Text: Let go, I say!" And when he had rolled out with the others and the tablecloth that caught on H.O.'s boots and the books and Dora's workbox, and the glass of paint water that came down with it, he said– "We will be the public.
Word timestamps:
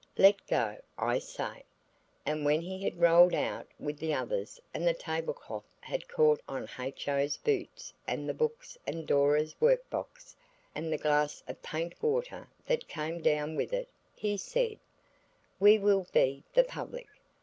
Let 0.17 0.47
go, 0.47 0.77
I 0.97 1.19
say!" 1.19 1.63
And 2.25 2.43
when 2.43 2.59
he 2.61 2.83
had 2.83 2.99
rolled 2.99 3.35
out 3.35 3.67
with 3.79 3.99
the 3.99 4.15
others 4.15 4.59
and 4.73 4.87
the 4.87 4.95
tablecloth 4.95 5.67
that 5.87 6.07
caught 6.07 6.41
on 6.49 6.67
H.O.'s 6.79 7.37
boots 7.37 7.93
and 8.07 8.27
the 8.27 8.33
books 8.33 8.79
and 8.87 9.05
Dora's 9.05 9.55
workbox, 9.59 10.35
and 10.73 10.91
the 10.91 10.97
glass 10.97 11.43
of 11.47 11.61
paint 11.61 12.01
water 12.01 12.47
that 12.65 12.87
came 12.87 13.21
down 13.21 13.55
with 13.55 13.73
it, 13.73 13.89
he 14.15 14.37
said– 14.37 14.79
"We 15.59 15.77
will 15.77 16.07
be 16.11 16.45
the 16.55 16.63
public. 16.63 17.05